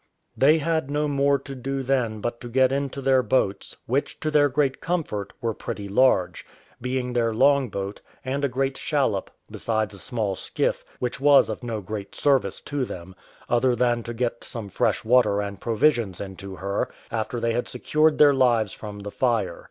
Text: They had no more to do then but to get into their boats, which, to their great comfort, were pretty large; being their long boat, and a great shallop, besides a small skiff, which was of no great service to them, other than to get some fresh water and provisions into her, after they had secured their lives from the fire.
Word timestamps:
They 0.35 0.57
had 0.57 0.89
no 0.89 1.07
more 1.07 1.37
to 1.37 1.53
do 1.53 1.83
then 1.83 2.21
but 2.21 2.41
to 2.41 2.49
get 2.49 2.71
into 2.71 3.03
their 3.03 3.21
boats, 3.21 3.77
which, 3.85 4.19
to 4.21 4.31
their 4.31 4.49
great 4.49 4.81
comfort, 4.81 5.31
were 5.41 5.53
pretty 5.53 5.87
large; 5.87 6.43
being 6.81 7.13
their 7.13 7.35
long 7.35 7.69
boat, 7.69 8.01
and 8.25 8.43
a 8.43 8.47
great 8.49 8.77
shallop, 8.77 9.29
besides 9.51 9.93
a 9.93 9.99
small 9.99 10.35
skiff, 10.35 10.83
which 10.97 11.19
was 11.21 11.49
of 11.49 11.61
no 11.61 11.81
great 11.81 12.15
service 12.15 12.59
to 12.61 12.83
them, 12.83 13.13
other 13.47 13.75
than 13.75 14.01
to 14.01 14.13
get 14.15 14.43
some 14.43 14.69
fresh 14.69 15.05
water 15.05 15.39
and 15.39 15.61
provisions 15.61 16.19
into 16.19 16.55
her, 16.55 16.89
after 17.11 17.39
they 17.39 17.53
had 17.53 17.67
secured 17.67 18.17
their 18.17 18.33
lives 18.33 18.73
from 18.73 19.01
the 19.01 19.11
fire. 19.11 19.59